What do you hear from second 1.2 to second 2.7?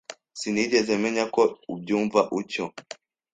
ko ubyumva utyo.